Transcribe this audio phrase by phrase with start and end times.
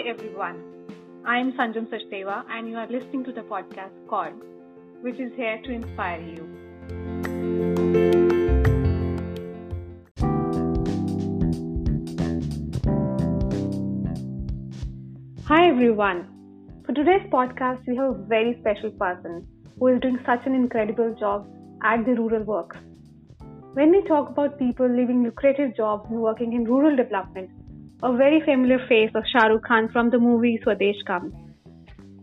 [0.00, 0.58] Hi everyone.
[1.26, 4.32] I am Sanjam Sachdeva and you are listening to the podcast called
[5.02, 6.44] which is here to inspire you.
[15.44, 16.26] Hi everyone.
[16.86, 19.46] For today's podcast we have a very special person
[19.78, 21.46] who is doing such an incredible job
[21.82, 22.78] at the rural works.
[23.74, 27.50] When we talk about people living lucrative jobs and working in rural development,
[28.02, 31.34] a very familiar face of Shah Rukh Khan from the movie Swadesh comes,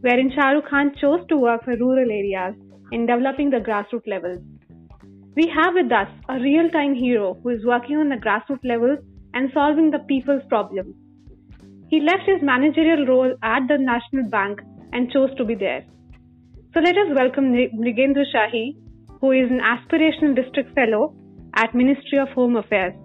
[0.02, 2.56] wherein Shah Rukh Khan chose to work for rural areas
[2.92, 4.40] in developing the grassroots levels.
[5.36, 8.98] We have with us a real time hero who is working on the grassroots levels
[9.36, 10.96] and solving the people's problems.
[11.90, 14.60] He left his managerial role at the National Bank
[14.94, 15.86] and chose to be there.
[16.74, 18.78] So let us welcome Mrigendra Shahi,
[19.22, 21.16] who is an aspirational district fellow
[21.54, 22.96] at Ministry of Home Affairs.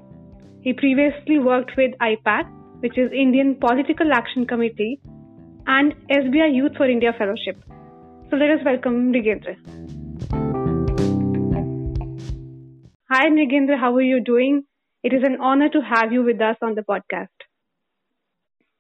[0.62, 5.00] He previously worked with IPAC which is Indian Political Action Committee,
[5.66, 7.56] and SBI Youth for India Fellowship.
[8.28, 9.54] So let us welcome Mrigendra.
[13.08, 14.64] Hi Mrigendra, how are you doing?
[15.04, 17.46] It is an honor to have you with us on the podcast.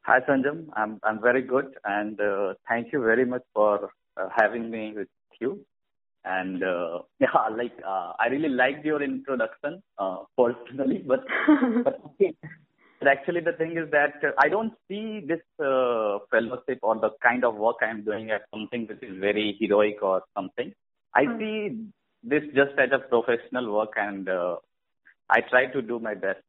[0.00, 4.68] Hi Sanjam, I'm I'm very good, and uh, thank you very much for uh, having
[4.68, 5.08] me with
[5.40, 5.64] you.
[6.24, 11.24] And uh, yeah, like uh, I really liked your introduction uh, personally, but
[11.84, 12.34] but okay,
[13.02, 17.10] but actually, the thing is that uh, I don't see this uh, fellowship or the
[17.20, 20.72] kind of work I'm doing as something which is very heroic or something.
[21.14, 21.38] I mm.
[21.38, 21.78] see
[22.22, 24.56] this just as a professional work, and uh,
[25.28, 26.42] I try to do my best.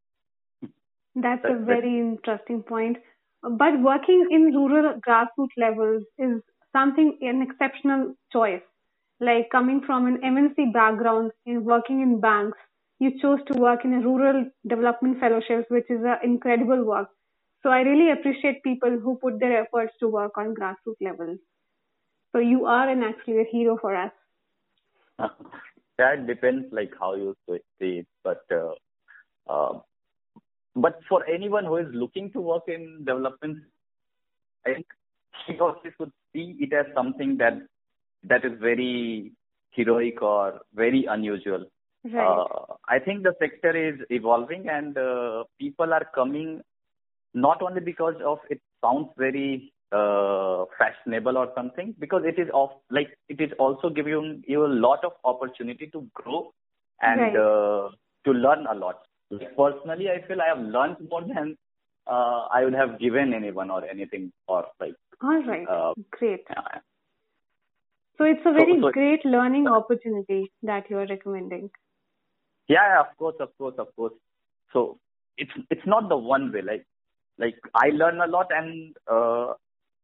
[1.16, 2.02] That's, That's a very it.
[2.02, 2.98] interesting point.
[3.42, 8.62] But working in rural grassroots levels is something an exceptional choice.
[9.20, 12.58] Like coming from an MNC background in working in banks
[13.00, 17.10] you chose to work in a rural development fellowships, which is an incredible work.
[17.64, 21.40] So I really appreciate people who put their efforts to work on grassroots levels.
[22.32, 24.12] So you are an actually a hero for us.
[25.98, 28.74] that depends like how you see it, but uh,
[29.48, 29.80] uh,
[30.76, 33.60] but for anyone who is looking to work in development,
[34.66, 34.88] I think
[35.46, 35.90] he or she
[36.34, 37.54] see it as something that
[38.24, 39.32] that is very
[39.72, 41.66] heroic or very unusual.
[42.04, 42.26] Right.
[42.26, 46.62] Uh, I think the sector is evolving and uh, people are coming
[47.34, 52.70] not only because of it sounds very uh, fashionable or something, because it is of
[52.90, 56.52] like it is also giving you a lot of opportunity to grow
[57.02, 57.36] and right.
[57.36, 57.90] uh,
[58.26, 59.04] to learn a lot.
[59.30, 61.58] Like personally, I feel I have learned more than
[62.08, 64.96] uh, I would have given anyone or anything or like.
[65.22, 66.44] All right, uh, great.
[66.50, 66.80] Yeah.
[68.18, 71.70] So it's a very so, so, great learning opportunity that you are recommending.
[72.68, 74.14] Yeah, of course, of course, of course.
[74.72, 74.98] So
[75.38, 76.62] it's it's not the one way.
[76.62, 76.86] Like
[77.38, 79.54] like I learn a lot and uh,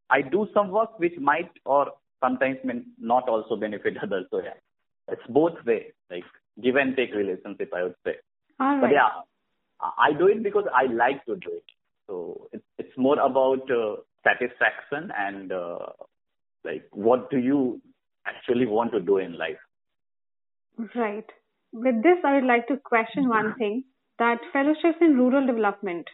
[0.09, 4.25] I do some work which might or sometimes may not also benefit others.
[4.31, 4.57] So yeah,
[5.07, 6.25] it's both way, like
[6.61, 7.71] give and take relationship.
[7.75, 8.15] I would say.
[8.59, 8.81] All right.
[8.81, 9.09] But yeah,
[9.97, 11.63] I do it because I like to do it.
[12.07, 15.77] So it's it's more about uh, satisfaction and uh,
[16.65, 17.81] like what do you
[18.25, 19.57] actually want to do in life.
[20.95, 21.25] Right
[21.71, 23.83] with this, I would like to question one thing
[24.17, 26.07] that fellowships in rural development.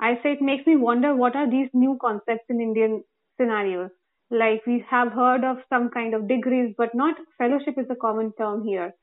[0.00, 3.02] I say it makes me wonder what are these new concepts in Indian
[3.38, 3.90] scenarios.
[4.30, 8.32] Like we have heard of some kind of degrees, but not fellowship is a common
[8.38, 8.94] term here.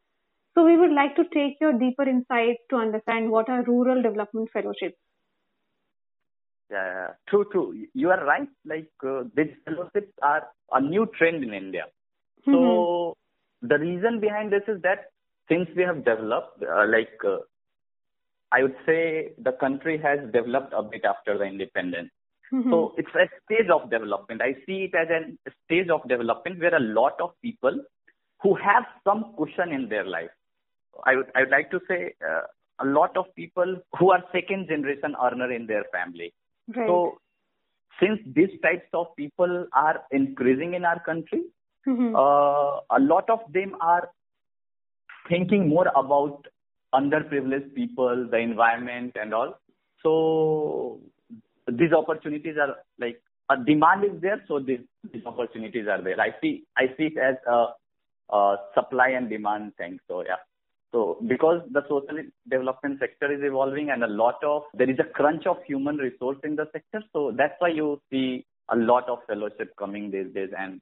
[0.55, 4.49] So we would like to take your deeper insights to understand what are rural development
[4.51, 4.97] fellowships.
[6.71, 7.85] Yeah, true, true.
[7.93, 8.47] You are right.
[8.65, 11.85] Like uh, these fellowships are a new trend in India.
[12.45, 13.67] So mm-hmm.
[13.67, 15.11] the reason behind this is that
[15.49, 17.37] since we have developed, uh, like uh,
[18.51, 22.09] I would say the country has developed a bit after the independence.
[22.53, 22.71] Mm-hmm.
[22.71, 24.41] So it's a stage of development.
[24.41, 27.83] I see it as a stage of development where a lot of people
[28.41, 30.29] who have some cushion in their life.
[31.05, 32.41] I would I would like to say uh,
[32.79, 36.33] a lot of people who are second generation earner in their family.
[36.73, 36.87] Right.
[36.87, 37.19] So
[37.99, 41.43] since these types of people are increasing in our country,
[41.87, 42.15] mm-hmm.
[42.15, 44.09] uh, a lot of them are
[45.29, 46.45] thinking more about
[46.93, 49.59] underprivileged people, the environment and all.
[50.03, 50.99] So
[51.67, 54.79] these opportunities are like a demand is there, so these,
[55.11, 56.19] these opportunities are there.
[56.19, 57.67] I see I see it as a,
[58.35, 59.99] a supply and demand thing.
[60.07, 60.35] So yeah.
[60.93, 65.03] So because the social development sector is evolving and a lot of there is a
[65.03, 69.19] crunch of human resource in the sector, so that's why you see a lot of
[69.27, 70.81] fellowship coming these days and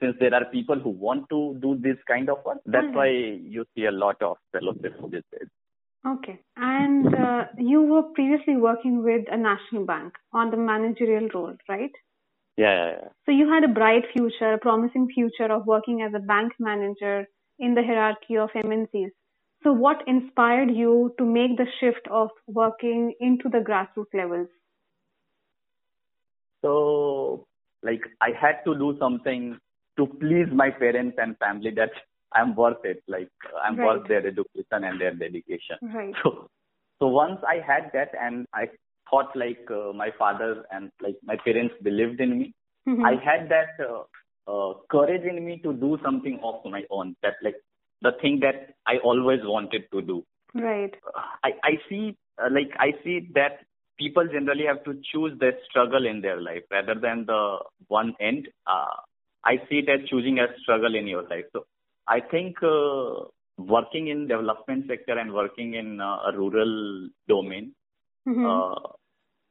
[0.00, 2.96] since there are people who want to do this kind of work, that's mm-hmm.
[2.96, 5.48] why you see a lot of fellowship these days.
[6.06, 6.40] Okay.
[6.56, 11.90] And uh, you were previously working with a national bank on the managerial role, right?
[12.56, 13.08] Yeah, yeah, yeah.
[13.26, 17.26] So you had a bright future, a promising future of working as a bank manager
[17.58, 19.10] in the hierarchy of MNCs.
[19.62, 24.48] So what inspired you to make the shift of working into the grassroots levels?
[26.62, 27.46] So,
[27.82, 29.58] like, I had to do something
[30.00, 31.90] to please my parents and family that
[32.32, 33.02] I'm worth it.
[33.06, 33.28] Like,
[33.62, 33.86] I'm right.
[33.86, 35.76] worth their education and their dedication.
[35.82, 36.14] Right.
[36.22, 36.48] So,
[36.98, 38.68] so once I had that and I
[39.10, 42.54] thought like uh, my father and like my parents believed in me,
[42.88, 43.04] mm-hmm.
[43.04, 44.02] I had that uh,
[44.50, 47.16] uh, courage in me to do something of my own.
[47.22, 47.56] That like
[48.02, 50.24] the thing that I always wanted to do.
[50.54, 50.94] Right.
[51.44, 53.60] I I see uh, like I see that
[53.98, 57.58] people generally have to choose their struggle in their life rather than the
[57.88, 58.48] one end.
[58.66, 58.96] Uh,
[59.44, 61.44] I see it as choosing a struggle in your life.
[61.52, 61.66] So
[62.06, 63.26] I think uh,
[63.56, 67.72] working in development sector and working in uh, a rural domain,
[68.28, 68.46] mm-hmm.
[68.46, 68.92] uh,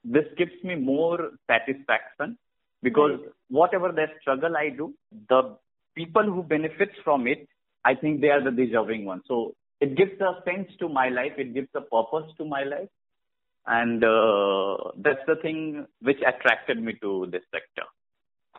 [0.03, 2.37] this gives me more satisfaction
[2.83, 3.31] because right.
[3.49, 4.93] whatever the struggle I do,
[5.27, 5.57] the
[5.95, 7.47] people who benefits from it,
[7.83, 9.23] I think they are the deserving ones.
[9.27, 11.33] So it gives a sense to my life.
[11.37, 12.89] It gives a purpose to my life.
[13.65, 17.87] And uh, that's the thing which attracted me to this sector.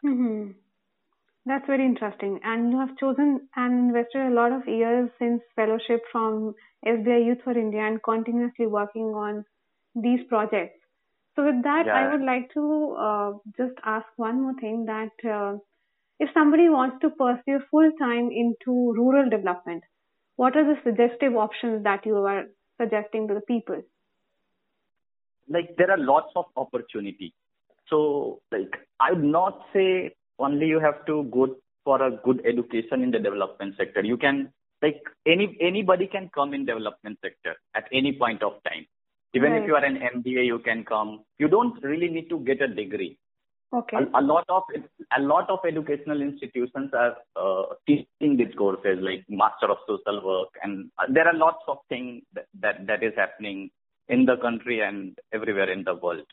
[0.05, 0.53] Mm-hmm.
[1.51, 2.39] That's very interesting.
[2.45, 6.55] And you have chosen and invested a lot of years since fellowship from
[6.87, 9.45] SBI Youth for India and continuously working on
[9.97, 10.79] these projects.
[11.35, 11.95] So with that, yeah.
[11.95, 15.57] I would like to uh, just ask one more thing that uh,
[16.21, 19.83] if somebody wants to pursue full time into rural development,
[20.37, 22.45] what are the suggestive options that you are
[22.81, 23.83] suggesting to the people?
[25.49, 27.35] Like there are lots of opportunity.
[27.89, 33.03] So like I would not say only you have to go for a good education
[33.03, 34.03] in the development sector.
[34.05, 34.53] You can
[34.83, 38.87] like any anybody can come in development sector at any point of time.
[39.35, 39.63] Even right.
[39.63, 41.21] if you are an MBA, you can come.
[41.39, 43.19] You don't really need to get a degree.
[43.73, 43.99] Okay.
[43.99, 44.65] A, a lot of
[45.17, 50.49] a lot of educational institutions are uh, teaching these courses like Master of Social Work,
[50.63, 53.71] and uh, there are lots of things that, that that is happening
[54.09, 56.27] in the country and everywhere in the world.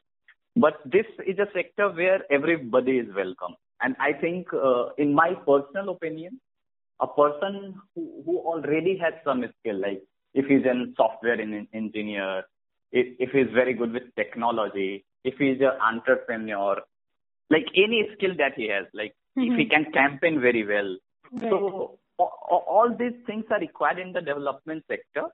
[0.55, 3.55] But this is a sector where everybody is welcome.
[3.81, 6.39] And I think, uh, in my personal opinion,
[6.99, 10.01] a person who, who already has some skill, like
[10.33, 12.43] if he's a software engineer,
[12.91, 16.77] if, if he's very good with technology, if he's an entrepreneur,
[17.49, 19.51] like any skill that he has, like mm-hmm.
[19.51, 19.83] if he mm-hmm.
[19.83, 20.97] can campaign very well.
[21.31, 21.51] Right.
[21.51, 25.27] So all, all these things are required in the development sector.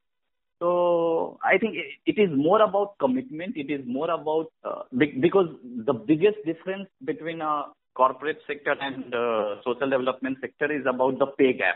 [0.59, 3.57] So I think it, it is more about commitment.
[3.57, 9.55] It is more about uh, because the biggest difference between a corporate sector and uh,
[9.63, 11.75] social development sector is about the pay gap.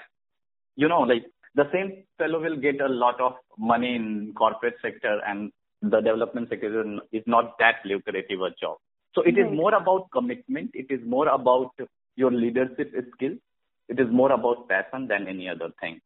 [0.75, 1.25] You know, like
[1.55, 6.49] the same fellow will get a lot of money in corporate sector and the development
[6.49, 8.77] sector is not that lucrative a job.
[9.13, 9.47] So it right.
[9.47, 10.71] is more about commitment.
[10.73, 11.71] It is more about
[12.15, 13.37] your leadership skills.
[13.89, 16.01] It is more about passion than any other thing.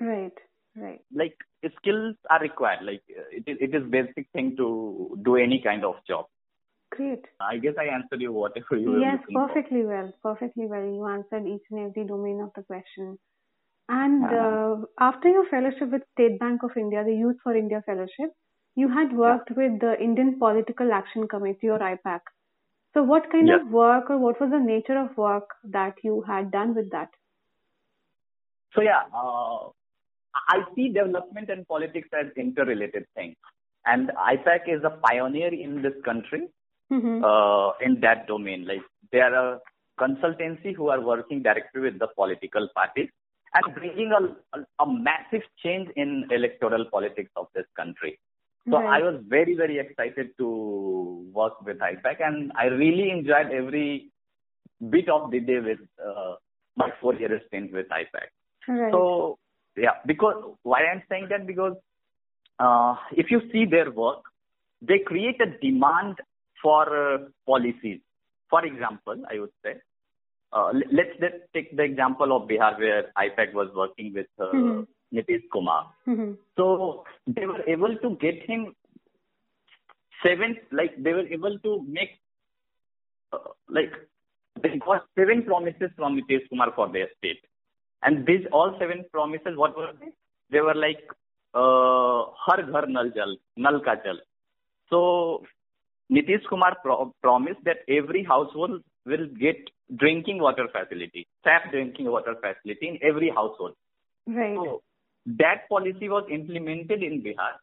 [0.00, 0.32] Right.
[0.76, 1.00] Right.
[1.14, 1.36] Like
[1.78, 2.84] skills are required.
[2.84, 6.26] Like it is, it is basic thing to do any kind of job.
[6.96, 7.24] Great.
[7.40, 9.88] I guess I answered you whatever you were Yes, perfectly for.
[9.88, 10.12] well.
[10.22, 10.84] Perfectly well.
[10.84, 13.18] You answered each and every domain of the question.
[13.88, 14.76] And uh-huh.
[14.82, 18.32] uh, after your fellowship with State Bank of India, the Youth for India Fellowship,
[18.74, 19.56] you had worked yeah.
[19.56, 22.20] with the Indian Political Action Committee or IPAC.
[22.94, 23.60] So, what kind yeah.
[23.60, 27.10] of work or what was the nature of work that you had done with that?
[28.74, 29.68] So, yeah, uh,
[30.48, 33.36] I see development and politics as interrelated things.
[33.84, 36.48] And IPAC is a pioneer in this country
[36.92, 37.24] mm-hmm.
[37.24, 38.66] uh, in that domain.
[38.66, 39.60] Like they are a
[39.98, 43.08] consultancy who are working directly with the political parties
[43.54, 48.18] and bringing a, a, a massive change in electoral politics of this country.
[48.68, 49.00] So right.
[49.00, 54.10] I was very, very excited to work with IPAC and I really enjoyed every
[54.90, 56.34] bit of the day with uh,
[56.76, 58.28] my four year stint with IPAC.
[58.68, 58.92] Right.
[58.92, 59.38] So,
[59.76, 61.76] yeah, because why I'm saying that because
[62.58, 64.24] uh, if you see their work,
[64.82, 66.16] they create a demand
[66.62, 68.00] for uh, policies.
[68.50, 69.74] For example, I would say,
[70.52, 75.16] uh, let's, let's take the example of Bihar where IPAC was working with uh, mm-hmm.
[75.16, 75.90] Nitish Kumar.
[76.06, 76.32] Mm-hmm.
[76.56, 78.74] So they were able to get him
[80.24, 82.10] seven, like they were able to make,
[83.32, 83.92] uh, like
[84.62, 87.40] they got seven promises from Nitish Kumar for their state.
[88.02, 90.12] And these all seven promises, what were they?
[90.50, 91.02] They were like,
[91.54, 94.18] uh, Har Ghar Nal Jal, Nal Ka Jal.
[94.90, 95.44] So
[96.10, 99.56] Nitish Kumar pro- promised that every household will get
[99.96, 103.74] drinking water facility, tap drinking water facility in every household.
[104.26, 104.56] Right.
[104.56, 104.82] So
[105.26, 107.54] that policy was implemented in Bihar.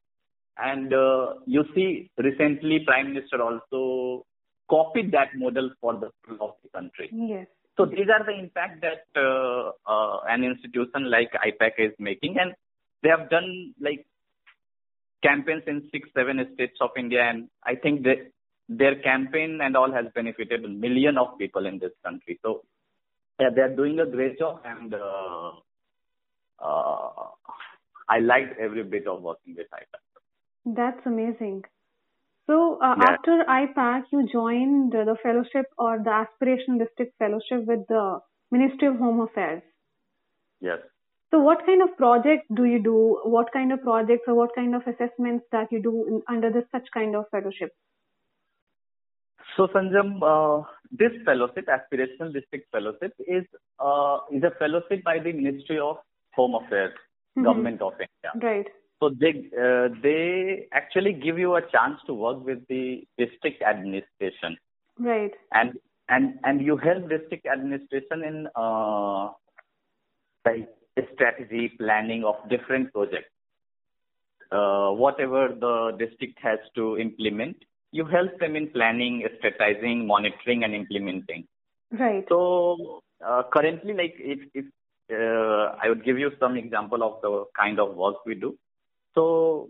[0.57, 4.25] And uh, you see, recently, Prime Minister also
[4.69, 7.09] copied that model for the of the country.
[7.11, 7.47] Yes.
[7.77, 12.53] So these are the impact that uh, uh, an institution like IPAC is making, and
[13.01, 14.05] they have done like
[15.23, 18.31] campaigns in six, seven states of India, and I think that
[18.69, 22.39] their campaign and all has benefited a million of people in this country.
[22.43, 22.63] So
[23.39, 25.51] yeah, they are doing a great job, and uh,
[26.59, 27.27] uh,
[28.09, 30.75] I liked every bit of working with IPAC.
[30.75, 31.63] That's amazing.
[32.47, 33.11] So uh, yeah.
[33.11, 38.19] after IPAC, you joined the fellowship or the aspirational district fellowship with the
[38.51, 39.63] Ministry of Home Affairs.
[40.59, 40.79] Yes.
[41.33, 43.19] So what kind of projects do you do?
[43.23, 46.65] What kind of projects or what kind of assessments that you do in, under this
[46.71, 47.71] such kind of fellowship?
[49.57, 53.45] So Sanjam, uh, this fellowship, aspirational district fellowship, is
[53.79, 55.97] uh, is a fellowship by the Ministry of
[56.35, 56.93] Home Affairs,
[57.35, 57.45] mm-hmm.
[57.45, 58.47] Government of India.
[58.47, 58.67] Right.
[58.99, 64.55] So they uh, they actually give you a chance to work with the district administration.
[64.99, 65.31] Right.
[65.51, 69.31] And and and you help district administration in uh,
[70.45, 70.69] like
[71.13, 73.29] strategy planning of different projects.
[74.51, 77.57] Uh, whatever the district has to implement,
[77.91, 81.47] you help them in planning, strategizing, monitoring, and implementing.
[81.91, 82.25] Right.
[82.29, 84.65] So uh, currently, like if if
[85.11, 88.57] uh, I would give you some example of the kind of work we do.
[89.15, 89.69] So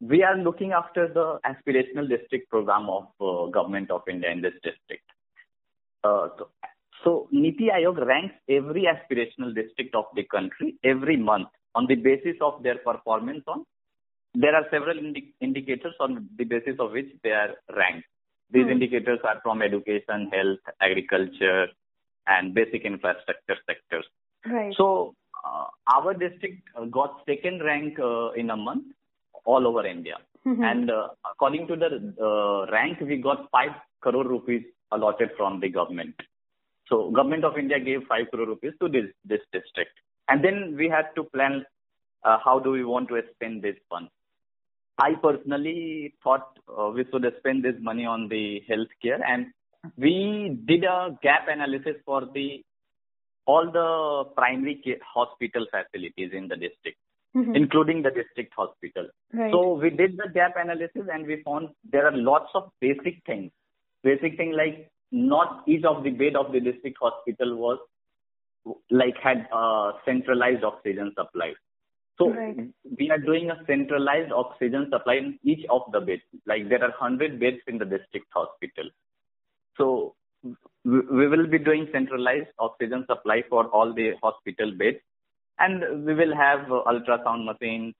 [0.00, 4.54] we are looking after the aspirational district program of uh, government of India in this
[4.54, 5.04] district.
[6.02, 6.48] Uh, so,
[7.04, 12.36] so Niti Aayog ranks every aspirational district of the country every month on the basis
[12.40, 13.64] of their performance on.
[14.34, 18.06] There are several indi- indicators on the basis of which they are ranked.
[18.50, 18.72] These mm.
[18.72, 21.68] indicators are from education, health, agriculture,
[22.26, 24.06] and basic infrastructure sectors.
[24.46, 24.74] Right.
[24.76, 28.84] So uh, our district uh, got second rank uh, in a month
[29.44, 30.16] all over India.
[30.46, 30.62] Mm-hmm.
[30.62, 30.90] And
[31.30, 33.68] according to the rank, we got 5
[34.00, 36.14] crore rupees allotted from the government.
[36.92, 39.92] So government of India gave 5 crore rupees to this, this district.
[40.28, 41.64] And then we had to plan
[42.22, 44.08] uh, how do we want to spend this fund.
[44.98, 49.46] I personally thought uh, we should spend this money on the healthcare and
[49.96, 52.62] we did a gap analysis for the
[53.46, 56.98] all the primary care hospital facilities in the district,
[57.34, 57.56] mm-hmm.
[57.56, 59.08] including the district hospital.
[59.32, 59.50] Right.
[59.50, 63.50] So we did the gap analysis and we found there are lots of basic things.
[64.04, 67.78] Basic thing like not each of the bed of the district hospital was
[68.90, 71.52] like had a centralized oxygen supply.
[72.18, 72.68] So right.
[72.98, 76.22] we are doing a centralized oxygen supply in each of the beds.
[76.46, 78.84] Like there are 100 beds in the district hospital.
[79.76, 80.14] So
[80.84, 84.98] we will be doing centralized oxygen supply for all the hospital beds,
[85.58, 87.94] and we will have ultrasound machines.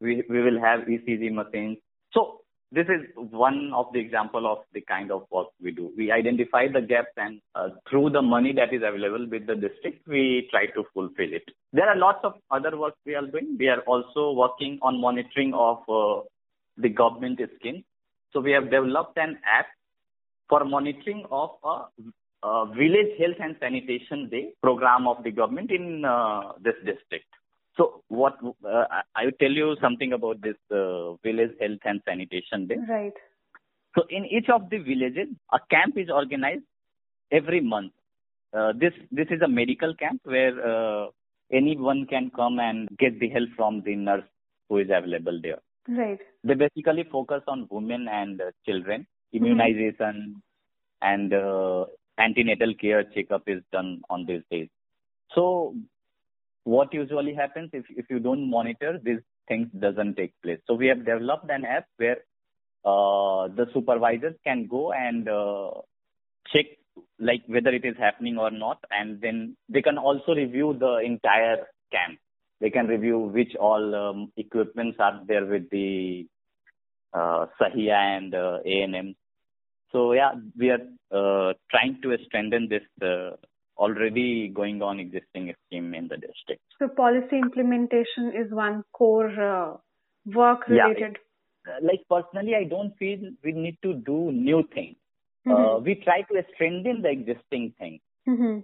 [0.00, 1.78] We we will have ECG machines.
[2.12, 2.40] So
[2.72, 5.92] this is one of the example of the kind of work we do.
[5.96, 10.06] We identify the gaps and uh, through the money that is available with the district,
[10.08, 11.44] we try to fulfill it.
[11.72, 13.56] There are lots of other work we are doing.
[13.58, 16.22] We are also working on monitoring of uh,
[16.76, 17.84] the government schemes.
[18.32, 19.66] So we have developed an app
[20.48, 26.04] for monitoring of a, a village health and sanitation day program of the government in
[26.04, 27.26] uh, this district.
[27.76, 32.66] So what uh, I will tell you something about this uh, village health and sanitation
[32.66, 32.76] day.
[32.88, 33.12] Right.
[33.96, 36.64] So in each of the villages, a camp is organized
[37.30, 37.92] every month.
[38.56, 41.06] Uh, this this is a medical camp where uh,
[41.52, 44.24] anyone can come and get the help from the nurse
[44.68, 45.58] who is available there.
[45.88, 46.18] Right.
[46.44, 50.40] They basically focus on women and uh, children immunization
[51.02, 51.02] mm-hmm.
[51.02, 51.84] and uh,
[52.18, 54.68] antenatal care checkup is done on these days.
[55.34, 55.74] So
[56.66, 60.58] what usually happens if, if you don't monitor these things doesn't take place.
[60.66, 62.18] So we have developed an app where
[62.84, 65.70] uh, the supervisors can go and uh,
[66.52, 66.66] check
[67.18, 71.66] like whether it is happening or not and then they can also review the entire
[71.92, 72.18] camp
[72.60, 76.26] they can review which all um, equipments are there with the
[77.12, 79.14] uh, Sahiya and uh, ANM.
[79.92, 80.80] So yeah, we are
[81.12, 83.36] uh, trying to strengthen this uh,
[83.76, 86.62] already going on existing scheme in the district.
[86.78, 89.76] So policy implementation is one core uh,
[90.34, 91.18] work related.
[91.66, 94.96] Yeah, like personally, I don't feel we need to do new things.
[95.46, 95.84] Uh, mm-hmm.
[95.84, 98.00] we try to strengthen the existing thing.
[98.28, 98.58] Mm-hmm.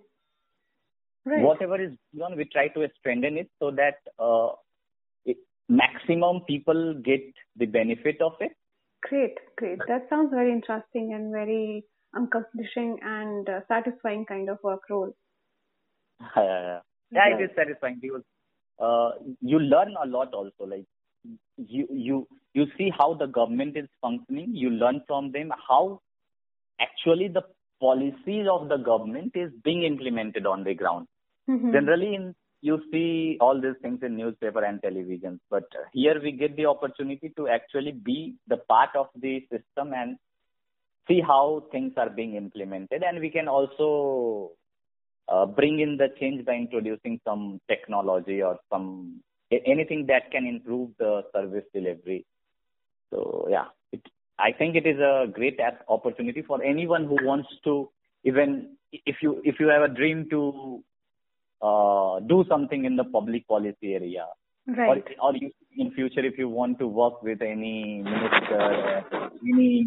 [1.24, 1.42] Right.
[1.42, 4.56] Whatever is on, we try to strengthen it so that uh,
[5.68, 7.22] maximum people get
[7.56, 8.52] the benefit of it.
[9.02, 9.78] Great, great.
[9.88, 15.14] That sounds very interesting and very accomplishing and uh, satisfying kind of work role.
[16.36, 16.80] yeah, yeah, yeah.
[17.10, 18.22] yeah it is satisfying because
[18.78, 20.64] uh, you learn a lot also.
[20.66, 20.84] Like
[21.56, 24.54] you, you, you see how the government is functioning.
[24.54, 26.00] You learn from them how
[26.80, 27.42] actually the
[27.80, 31.06] policies of the government is being implemented on the ground.
[31.48, 31.72] Mm-hmm.
[31.72, 36.56] Generally, in you see all these things in newspaper and television, but here we get
[36.56, 40.16] the opportunity to actually be the part of the system and
[41.08, 44.52] see how things are being implemented, and we can also
[45.28, 50.90] uh, bring in the change by introducing some technology or some anything that can improve
[50.98, 52.24] the service delivery.
[53.10, 54.00] So yeah, it,
[54.38, 57.90] I think it is a great opportunity for anyone who wants to
[58.24, 60.82] even if you if you have a dream to
[61.60, 64.26] uh, do something in the public policy area.
[64.66, 65.04] Right.
[65.20, 69.04] Or, or you, in future, if you want to work with any minister,
[69.42, 69.86] any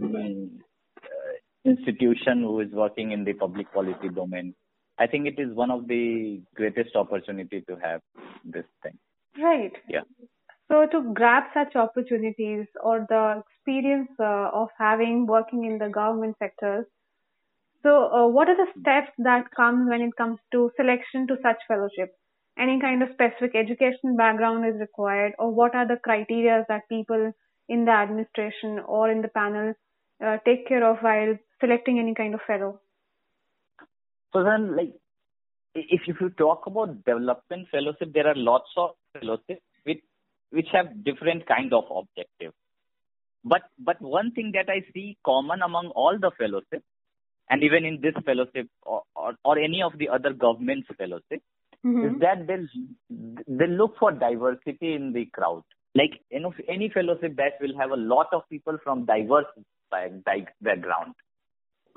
[1.66, 4.54] institution who is working in the public policy domain,
[4.98, 8.02] I think it is one of the greatest opportunity to have
[8.44, 8.98] this thing.
[9.38, 9.74] Right.
[9.90, 10.02] Yeah.
[10.72, 16.38] So to grab such opportunities or the experience uh, of having working in the government
[16.40, 16.86] sectors,
[17.86, 21.58] so, uh, what are the steps that come when it comes to selection to such
[21.68, 22.16] fellowship?
[22.58, 27.32] Any kind of specific education background is required, or what are the criteria that people
[27.70, 29.74] in the administration or in the panel
[30.26, 32.80] uh, take care of while selecting any kind of fellow?
[34.34, 34.94] So then, like,
[35.74, 40.02] if if you talk about development fellowship, there are lots of fellowships which
[40.52, 42.54] which have different kind of objective.
[43.44, 46.86] But but one thing that I see common among all the fellowships
[47.50, 51.44] and even in this fellowship or, or, or any of the other government's fellowship,
[51.86, 52.06] mm-hmm.
[52.06, 52.58] is that they
[53.48, 55.64] they look for diversity in the crowd.
[55.94, 59.46] Like you know, any fellowship that will have a lot of people from diverse
[59.92, 61.14] background.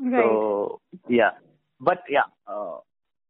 [0.01, 0.23] Right.
[0.23, 1.31] So yeah,
[1.81, 2.79] but yeah, uh,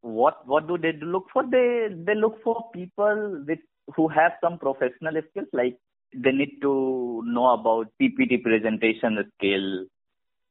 [0.02, 1.44] what what do they look for?
[1.44, 3.58] They they look for people with
[3.96, 5.78] who have some professional skills, like
[6.14, 9.86] they need to know about PPT presentation skill,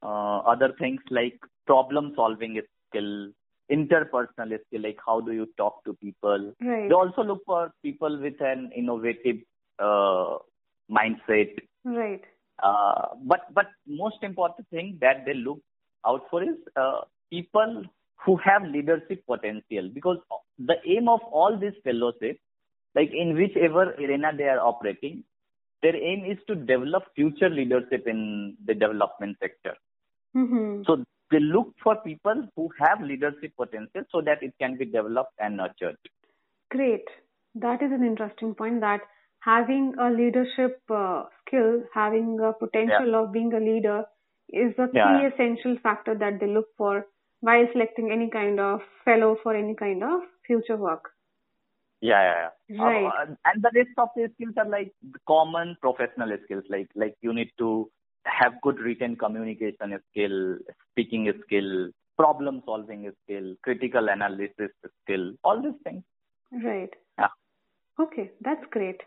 [0.03, 3.29] uh, other things like problem solving skill,
[3.71, 6.53] interpersonal skill, like how do you talk to people.
[6.61, 6.89] Right.
[6.89, 9.37] They also look for people with an innovative
[9.79, 10.37] uh,
[10.91, 11.53] mindset.
[11.83, 12.23] Right.
[12.61, 15.59] Uh, but but most important thing that they look
[16.05, 17.83] out for is uh, people
[18.25, 20.17] who have leadership potential because
[20.59, 22.39] the aim of all these fellowships,
[22.95, 25.23] like in whichever arena they are operating,
[25.81, 29.75] their aim is to develop future leadership in the development sector.
[30.35, 30.83] Mm-hmm.
[30.85, 35.33] So they look for people who have leadership potential so that it can be developed
[35.39, 35.97] and nurtured.
[36.69, 37.05] Great.
[37.55, 39.01] That is an interesting point that
[39.39, 43.17] having a leadership uh, skill, having a potential yeah.
[43.17, 44.03] of being a leader
[44.49, 45.19] is a yeah.
[45.19, 47.05] key essential factor that they look for
[47.41, 51.09] while selecting any kind of fellow for any kind of future work.
[52.01, 52.83] Yeah, yeah, yeah.
[52.83, 53.05] Right.
[53.05, 54.93] Uh, and the rest of the skills are like
[55.27, 57.89] common professional skills, like like you need to
[58.25, 60.57] have good written communication skill,
[60.91, 64.71] speaking skill, problem solving skill, critical analysis
[65.03, 66.03] skill, all these things.
[66.51, 66.89] Right.
[67.17, 67.27] Yeah.
[67.99, 69.01] Okay, that's great.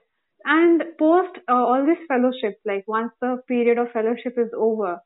[0.45, 5.01] And post uh, all these fellowships, like once the period of fellowship is over,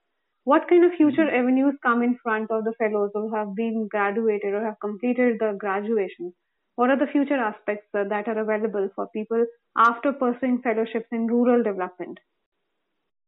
[0.44, 1.40] what kind of future mm-hmm.
[1.40, 5.56] avenues come in front of the fellows who have been graduated or have completed the
[5.58, 6.32] graduation?
[6.76, 11.26] What are the future aspects uh, that are available for people after pursuing fellowships in
[11.28, 12.18] rural development?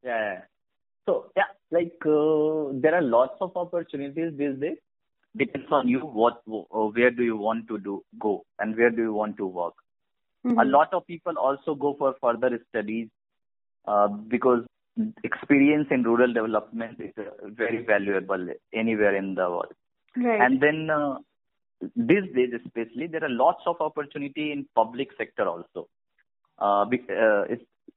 [0.04, 0.42] Yeah.
[1.06, 4.76] So yeah, like uh, there are lots of opportunities these days.
[5.36, 9.02] Depends on you what uh, where do you want to do go and where do
[9.02, 9.74] you want to work.
[10.44, 10.58] Mm-hmm.
[10.58, 13.08] A lot of people also go for further studies
[13.86, 14.64] uh, because
[15.24, 19.72] experience in rural development is uh, very valuable anywhere in the world.
[20.16, 20.40] Right.
[20.40, 21.18] And then uh,
[21.94, 25.88] these days especially there are lots of opportunity in public sector also.
[26.58, 27.44] Uh, uh,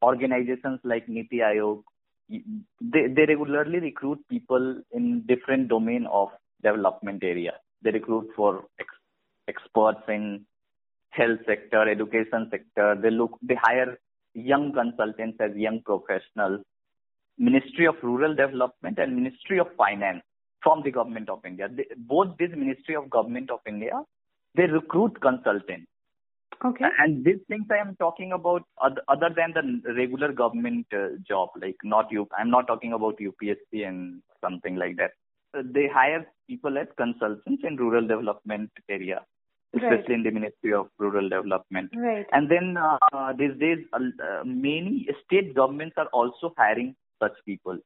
[0.04, 1.84] organizations like Niti Aayog
[2.30, 6.30] they they regularly recruit people in different domain of
[6.64, 7.54] development area.
[7.82, 9.04] They recruit for ex-
[9.48, 10.46] experts in
[11.10, 12.96] health sector, education sector.
[13.02, 13.98] They look they hire
[14.34, 16.62] young consultants as young professionals.
[17.40, 20.22] Ministry of Rural Development and Ministry of Finance
[20.62, 21.70] from the Government of India.
[21.72, 24.04] They, both these Ministry of Government of India,
[24.56, 25.88] they recruit consultants
[26.66, 26.86] Okay.
[26.98, 31.50] And these things I am talking about other, other than the regular government uh, job,
[31.62, 32.28] like not you.
[32.38, 35.12] I'm not talking about UPSC and something like that.
[35.58, 39.22] Uh, they hire people as consultants in rural development area,
[39.74, 40.10] especially right.
[40.10, 41.90] in the Ministry of Rural Development.
[41.96, 42.26] Right.
[42.34, 47.78] And then uh, these days, uh, many state governments are also hiring such people.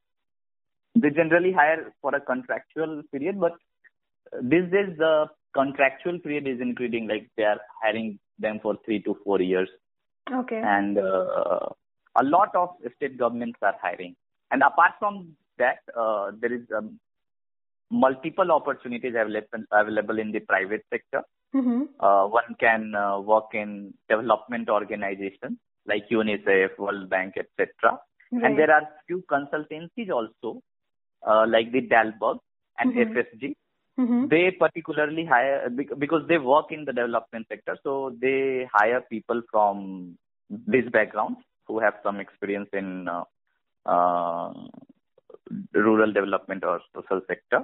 [0.96, 3.54] They generally hire for a contractual period, but
[4.42, 7.08] these days the contractual period is increasing.
[7.08, 9.70] Like they are hiring them for three to four years.
[10.32, 10.62] Okay.
[10.64, 11.70] And uh,
[12.16, 14.16] a lot of state governments are hiring.
[14.52, 17.00] And apart from that, uh, there is um,
[17.90, 21.24] multiple opportunities available, available in the private sector.
[21.56, 21.84] Mm-hmm.
[22.00, 28.00] Uh, one can uh, work in development organizations like UNICEF, World Bank, etc.
[28.34, 28.46] Right.
[28.46, 30.62] And there are few consultancies also,
[31.28, 32.40] uh, like the Dalberg
[32.80, 33.12] and Mhm.
[33.12, 33.56] FSG.
[34.00, 34.28] Mm-hmm.
[34.30, 40.18] They particularly hire because they work in the development sector, so they hire people from
[40.50, 43.24] these backgrounds who have some experience in uh,
[43.86, 44.52] uh,
[45.74, 47.64] rural development or social sector.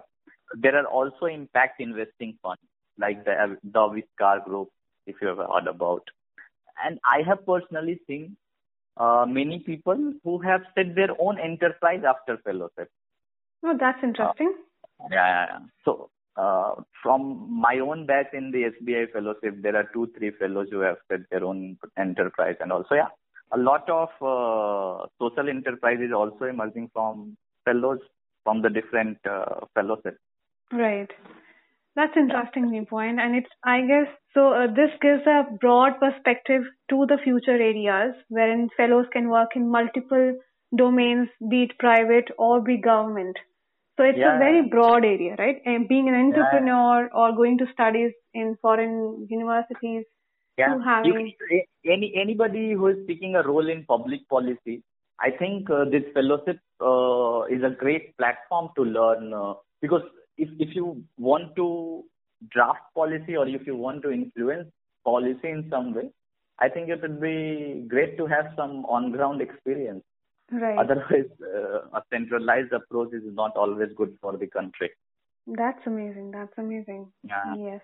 [0.54, 2.62] There are also impact investing funds
[3.00, 4.70] like the the Aavishkaar Group,
[5.08, 6.04] if you have heard about.
[6.86, 8.38] And I have personally seen
[8.98, 12.90] uh, many people who have set their own enterprise after fellowship.
[13.64, 14.54] Oh, that's interesting.
[15.12, 15.60] Yeah, yeah, yeah.
[15.86, 20.68] So, uh, from my own batch in the SBI fellowship, there are two, three fellows
[20.72, 23.10] who have set their own enterprise, and also, yeah,
[23.52, 28.00] a lot of uh, social enterprises also emerging from fellows
[28.44, 30.20] from the different uh, fellowships.
[30.72, 31.10] Right.
[32.00, 34.54] That's interesting viewpoint, and it's I guess so.
[34.54, 39.70] Uh, this gives a broad perspective to the future areas wherein fellows can work in
[39.70, 40.28] multiple
[40.84, 43.36] domains, be it private or be government.
[43.98, 44.36] So it's Yeah.
[44.36, 45.62] a very broad area, right?
[45.66, 46.22] And being an Yeah.
[46.28, 50.06] entrepreneur or going to studies in foreign universities
[50.58, 51.34] Yeah, you having
[51.96, 54.84] any anybody who is taking a role in public policy,
[55.20, 60.02] I think uh, this fellowship uh, is a great platform to learn uh, because
[60.46, 61.68] if if you want to
[62.56, 64.70] draft policy or if you want to influence
[65.04, 66.10] policy in some way,
[66.60, 70.04] I think it would be great to have some on ground experience.
[70.52, 70.80] right.
[70.80, 74.90] Otherwise, uh, a centralized approach is not always good for the country.
[75.48, 76.32] That's amazing.
[76.32, 77.12] That's amazing.
[77.24, 77.56] Yeah.
[77.58, 77.82] Yes.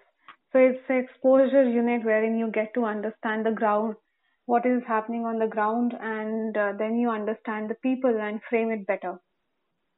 [0.51, 3.95] So it's an exposure unit wherein you get to understand the ground,
[4.45, 8.71] what is happening on the ground, and uh, then you understand the people and frame
[8.71, 9.19] it better.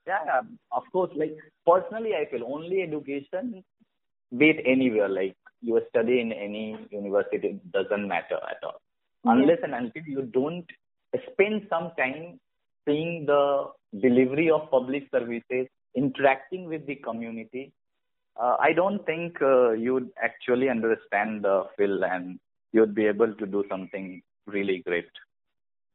[0.08, 0.41] Yeah,
[0.72, 1.12] of course.
[1.15, 3.63] Like personally, I feel only education,
[4.38, 8.82] be it anywhere, like you study in any university, it doesn't matter at all.
[9.26, 10.65] Unless and until you don't
[11.32, 12.39] spend some time
[12.86, 13.65] seeing the
[14.02, 17.74] delivery of public services, interacting with the community,
[18.41, 22.39] uh, I don't think uh, you'd actually understand the field and
[22.72, 25.10] you'd be able to do something really great.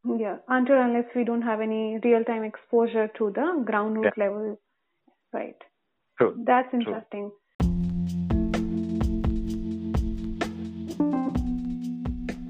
[0.04, 0.36] Yeah.
[0.48, 4.58] Until unless we don't have any real time exposure to the ground root level.
[5.32, 5.56] Right.
[6.18, 6.36] True.
[6.44, 7.30] That's interesting.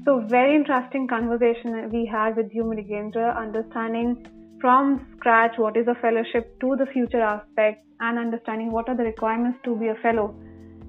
[0.05, 4.27] So very interesting conversation we had with you, Mrigendra, understanding
[4.59, 9.03] from scratch what is a fellowship to the future aspect and understanding what are the
[9.03, 10.35] requirements to be a fellow.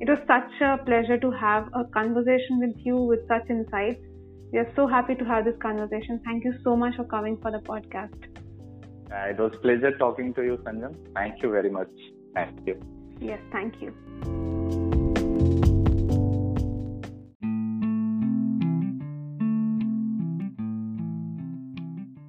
[0.00, 4.00] It was such a pleasure to have a conversation with you with such insights.
[4.54, 6.20] We are so happy to have this conversation.
[6.24, 8.14] Thank you so much for coming for the podcast.
[9.12, 10.94] Uh, it was pleasure talking to you, Sanjam.
[11.12, 11.88] Thank you very much.
[12.34, 12.80] Thank you.
[13.20, 13.90] Yes, thank you.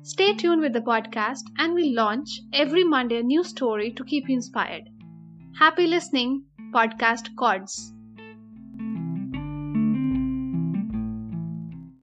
[0.02, 4.28] Stay tuned with the podcast, and we launch every Monday a new story to keep
[4.28, 4.90] you inspired.
[5.60, 7.95] Happy listening, Podcast Cods.